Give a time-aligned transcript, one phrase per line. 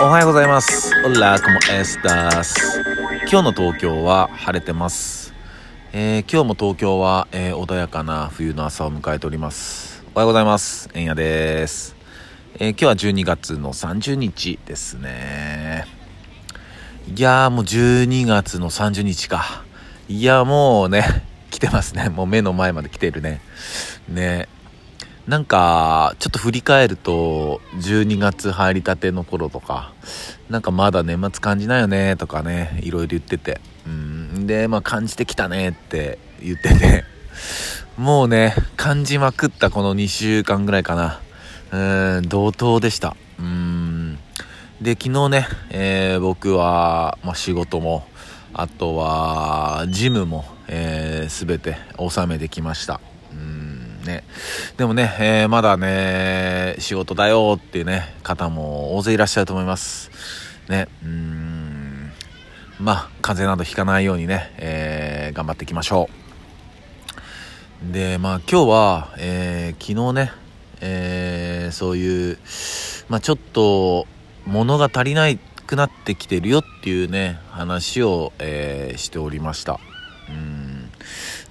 [0.00, 0.92] おはようございます。
[1.04, 2.82] オラコモエスタス。
[3.30, 5.32] 今日の東京は晴れてます。
[5.92, 10.02] えー今日も東京は、えー穏やかな冬の朝を迎えております。
[10.14, 10.90] おはようございます。
[10.94, 11.94] えんやです。
[12.54, 15.86] えー今日は12月の30日ですね。
[17.14, 19.64] いやーもう12月の30日か。
[20.08, 21.04] いやもうね、
[21.50, 22.08] 来てますね。
[22.08, 23.40] もう目の前まで来てるね。
[24.08, 24.48] ね。
[25.26, 29.94] なんか、ちょっと振り返ると、12月入りたての頃とか、
[30.50, 33.58] なんかまだ年末感じないよねとかね、いろいろ言ってて。
[33.86, 34.46] うん。
[34.46, 37.04] で、まあ感じてきたねって言ってて、
[37.96, 41.20] もうね、感じまくったこの2週間ぐらいかな。
[41.72, 43.16] うん、同等でした。
[43.38, 44.18] うん。
[44.82, 48.06] で、昨日ね、えー僕は、まあ、仕事も、
[48.52, 53.00] あとは、ジムも、えー、全て収めてきました。
[54.04, 54.24] ね。
[54.76, 60.10] でもね、えーまだね、仕事だよっていうね、方も大勢いらっしゃると思います。
[60.68, 62.12] ね、うん。
[62.80, 66.08] まあ、風邪などひかないようにね、えー頑張っていきましょ
[67.88, 67.92] う。
[67.92, 70.32] で、まあ今日は、えー昨日ね、
[70.80, 72.38] えーそういう、
[73.08, 74.06] まあちょっと、
[74.46, 79.80] 物が足りないくなってきてるよっていうね、話を、えーしておりました。
[80.28, 80.63] うん。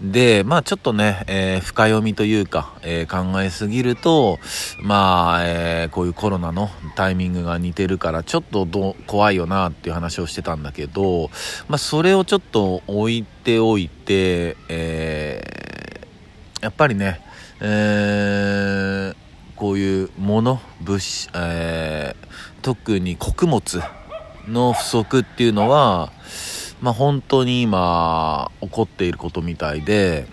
[0.03, 4.37] で、まあちょっとね、えー深読みというか、えー考えすぎると、
[4.81, 11.29] まあ、えーこういうコロナのタイミングが似てるから、ちょっとど怖いよなっていう話をしてたんだけど、
[11.69, 17.21] まあそれをちょっと置いておいて、えーやっぱりね、
[17.61, 19.15] えー
[19.55, 22.23] こういうもの、物資、えー
[22.61, 23.81] 特に穀物
[24.47, 26.11] の不足っていうのは、
[26.83, 30.27] まあ本当に今起こっていることみたいで、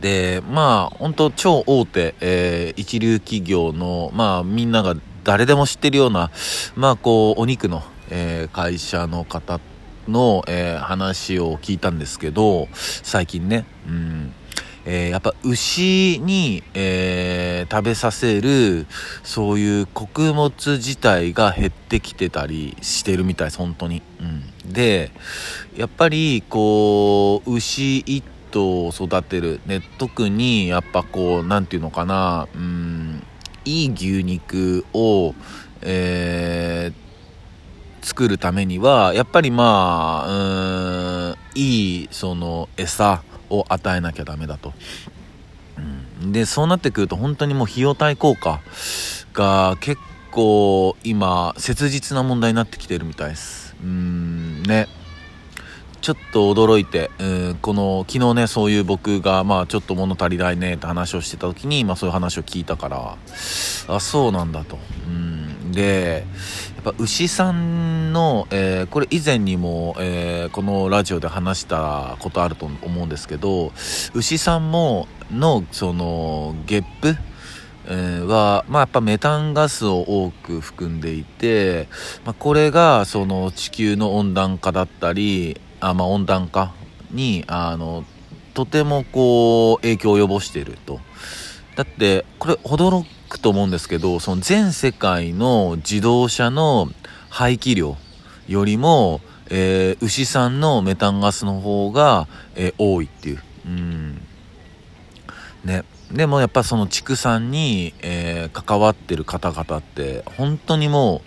[0.00, 6.30] で、まあ本当超大手、えー一流企業の、まあみんなが誰でも知ってるような、
[6.76, 9.58] まあこうお肉の、えー会社の方
[10.06, 14.32] の、えー話を聞いたんですけど、最近ね、うん。
[14.86, 18.86] えーやっぱ牛に、えー食べさせる
[19.24, 25.10] そういう穀物自体が減ってきてたりしてるみたいです本当に、うん、で
[25.76, 33.22] やっぱりこう牛一頭を育てる、ね、特にやっぱこうなんていうのかな、うん、
[33.64, 35.34] いい牛肉を、
[35.82, 37.10] えー
[38.02, 44.72] 作るためにはやっぱりまあうんいいその餌を与えなきゃダメだと。
[46.22, 48.60] うんでそうなってくると本当にもう費用対効果
[49.32, 50.00] が結
[50.30, 53.74] 構今切実な問題になってきてるみたいです。
[53.82, 54.86] うんね
[56.00, 63.16] ちょっと驚いて、うん、この昨日ねそういう僕がまあちょっと物足りないねって話をしてた時に、まあ、そういう話を聞いたから
[63.88, 64.78] あそうなんだと。
[65.06, 66.24] うん、で
[66.76, 73.72] やっぱ牛さんの、えーこれ以前にも、えーこのラジオで話したことあると思うんですけど
[74.14, 77.14] 牛さんものそのゲップ
[77.86, 81.88] えーは、まあ、やっぱメタンガスを多く含んでいて、
[82.24, 86.72] まあ、これがその地球の温暖化だったりあ、まあ、温暖化
[87.10, 88.04] にあの
[88.54, 91.00] とてもこう影響を及ぼしていると
[91.76, 96.88] だってこれ驚くと思うんですけどその全世界の自動車の
[97.28, 97.96] 排気量
[98.48, 102.26] よりも、えー牛さんのメタンガスの方が、
[102.56, 103.42] えー多いっていう。
[103.66, 103.99] うん
[105.64, 111.22] ね、でもやっぱその畜産に、えー関わってる方々って本当にも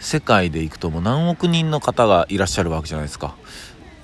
[0.00, 3.34] う世界で行くともう何億人の方がいらっしゃるわけじゃないですか。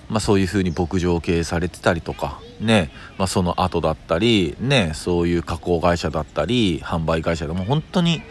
[0.08, 8.22] まあそういうふうに牧場を経営されてたりとか、ね、まあその後だったり、ね、そういう加工会社だったり、販売会社でも本当に、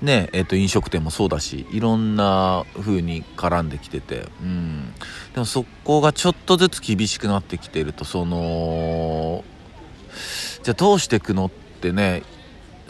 [0.00, 4.94] ね、えっ、と飲食店もそうだし、いろんな風に絡んできてて、うん。
[5.34, 9.44] でもそこがちょっとずつ厳しくなってきてると、その、
[10.62, 11.46] じゃあどうしていくの？
[11.46, 11.50] っ
[11.80, 12.22] てね、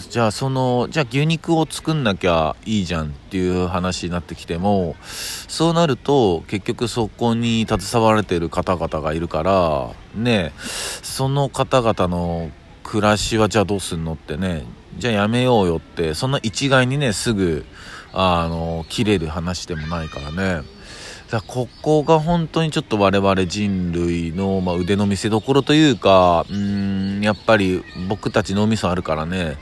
[0.09, 12.51] じゃあその、じゃあ牛肉を作んなきゃいいじゃんっていう話になってきても、そうなると結局そこに携われてる方々がいるから、ね、その方々の
[12.83, 14.65] 暮らしはじゃあどうすんのってね、
[14.99, 17.65] じゃあやめようよって、そんな一概にね、すぐ、
[18.13, 20.67] あの、切れる話でもないからね。
[21.31, 29.57] だここが本当にちょっと我々人類の、まあ、腕の見せ所というか、うん、やっぱり僕たち脳みそあるからね、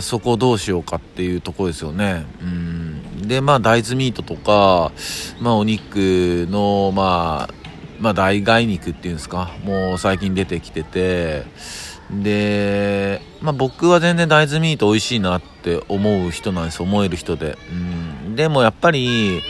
[0.00, 2.26] そこをどうしようかっていうところですよね。
[2.42, 3.26] うん。
[3.26, 4.92] で、まあ大豆ミートとか、
[5.40, 7.54] まあお肉の、まあ、
[7.98, 11.44] まあ代替肉っていうんですか、もう最近出てきてて、
[12.10, 16.82] で、まあ、僕は全然大豆ミート美味しいなって思う人なんです。
[16.82, 17.74] 思える人で、う
[18.28, 19.42] ん、でもやっぱり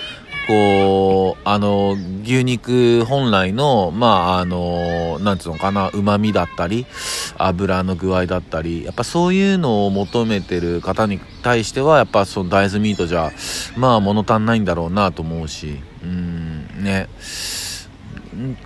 [0.47, 6.87] こう、あの、牛肉本来の、まあ、あの、なんつうのかな、旨味だったり、
[7.37, 13.33] 油の具合だったり、やっぱそういうのを求めてる方に対しては、やっぱその大豆ミートじゃ、
[13.77, 17.09] まあ物足んないんだろうなと思うし、うん、ね。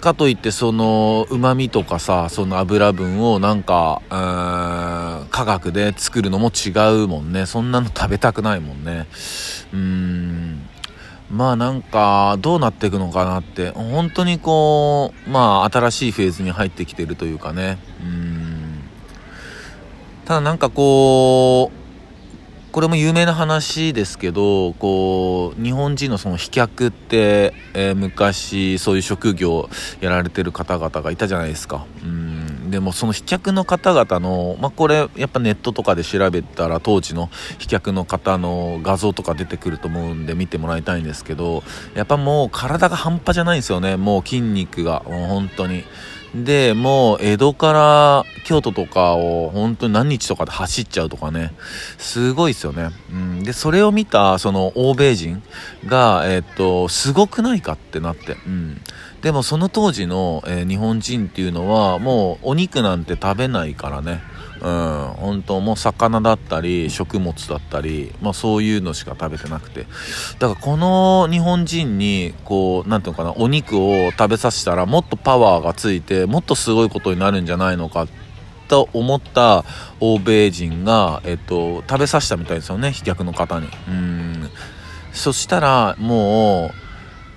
[0.01, 6.71] かといってその旨味とかさその油分をなんかん科学で作るのも違
[7.05, 7.47] うもんね。
[7.47, 9.07] そんなの食べたくないもんね。
[9.73, 10.70] うん。
[11.31, 17.79] まあなんかどうなっていくのかなって本当にこうまあ新しいフェーズに入ってきてるというかね。
[18.03, 18.83] うん。
[20.25, 29.69] ただなんかこうこれも有名な話ですけどこう日本人のその飛脚って、えー、昔そういう職業
[30.01, 31.87] やられてる方々がいたじゃないですか。
[32.03, 32.30] うん。
[32.71, 37.29] でもその飛脚の方々の、まあ、これやっぱネットとかで調べたら当時の
[37.59, 41.63] 飛脚の方の画像とか出てくると思うんで見てもらいたいんですけど
[41.95, 45.85] やっぱもう体が半端じゃないんですよねもう筋肉がもう本当に。
[46.35, 51.53] で、もう江戸から京都とかを本当に何日とかで走っちゃうとかね、
[51.99, 52.91] すごいですよね。
[53.11, 55.43] うん、で、それを見たその欧米人
[55.87, 58.37] が、えっと、すごくないかってなって。
[58.47, 58.81] うん。
[59.23, 64.23] でもその当時の、えー、日本人っていうのはもうお肉なんて食べないからね。
[64.63, 69.87] うん、本当もう魚だったり食物だったり、まあ、そういうのしか食べてなくて。
[70.39, 78.07] だからこの日本人にこう何ていうのかなお肉を食べさせたらもっとパワーがついてもっとすごいことになるんじゃないのか
[78.69, 79.65] と思った
[79.99, 83.69] 欧米人が、えっと、食べさせたみたいですよね飛脚の方に。
[83.89, 84.51] うん。
[85.13, 86.90] そしたらもう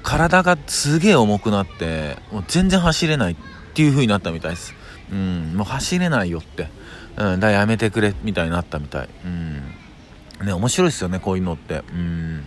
[0.03, 3.35] 体がすげえ重くなってもう全然走れないっ
[3.73, 4.73] ていう風になったみたいです
[5.11, 6.67] うんもう走れないよって
[7.17, 9.09] うん、だやめてくれみたいになったみたい。
[9.25, 10.45] うん。
[10.45, 11.83] ね、面白いですよね、こういうのって。
[11.91, 12.45] うん。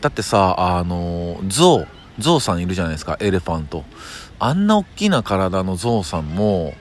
[0.00, 1.86] だってさ、あの、ゾ
[2.18, 3.84] ウ、ゾウさんいるじゃないですか、エレファント。
[4.38, 6.74] あんな大きな体のゾウさんも、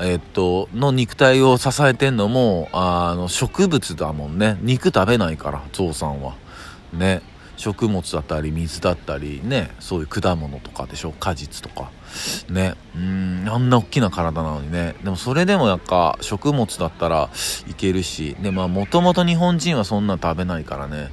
[0.00, 4.58] えっと、の肉体を支えてんのも、あの、植物だもんね。
[4.62, 6.34] 肉食べないから、ゾウさんは。
[6.92, 7.22] ね。
[7.56, 11.12] 食物だったり水だったりねそういう果物とかでしょ？
[11.12, 11.90] 果実とか。
[12.48, 12.74] ね。
[12.96, 14.96] うんあんな大きな体なのにね。
[15.04, 17.30] でもそれでもやっぱ食物だったら
[17.68, 21.10] いけるしでまあもともと日本人はそんな食べないからね。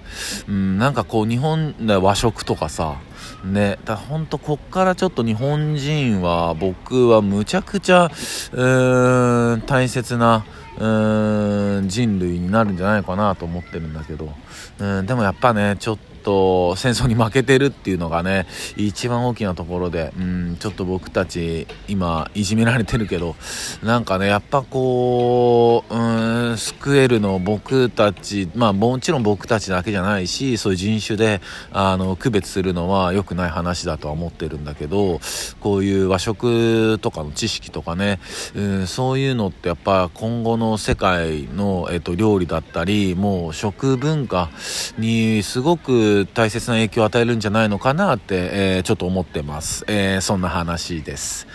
[0.47, 2.95] うんなんかこう日本で和食とかさ
[3.43, 3.77] ね。
[3.85, 10.45] だほんとこっからちょっと日本人は僕はむちゃくちゃうーん大切な
[10.77, 14.33] うーん人類になるんじゃないかなと思ってるんだけど。
[14.79, 15.97] うんでもやっぱねちょっ
[16.27, 23.37] と戦争に負けてるっていうのがね一番大きなところでうんちょっと僕たち今いじめられてるけど
[23.81, 31.39] なんかねやっぱこううん救えるの僕たちまあもちろん僕たちだけじゃないしそういう人種で
[31.71, 35.21] あの区別するのは良くない話だとは思ってるんだけど
[35.61, 38.19] こういう和食とかの知識とかね
[38.53, 44.49] うんそういうのってやっぱ今後の世界の、えっと、料理だったりもう食文化
[44.97, 49.85] にすごく大切な影響を与えるんじゃないのかなって、えー、ちょっと思ってます。
[49.87, 51.47] えー、そんな話です。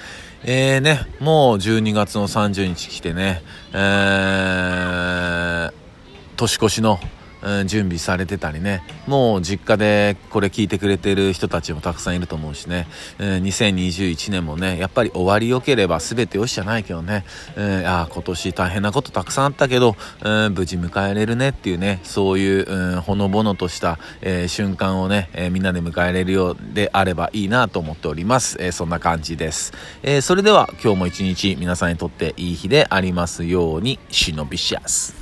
[0.44, 3.42] えーね、もう12月の30日来てね、
[3.72, 5.72] えー、
[6.36, 6.98] 年越しの
[7.42, 12.86] うん、準備されてたりね、もう実家でこれ聞いてくれてる人たちもたくさんいると思うしね、
[13.18, 17.24] うん、2021年もね、やっぱり終わり良ければ全てよしじゃないけどね、
[17.56, 28.56] うん、あ今年大変なことたくさんあったけど、うん、無事迎えれるねっていうね、そういう、うん、ほのぼのとした、えー、瞬間をね、えー、みんなで迎えれるようであればいいなと思っております。
[28.60, 29.72] えー、そんな感じです。
[30.02, 35.21] えそれでは今日も一日皆さんにとっていい日でありますように、シノビシャス。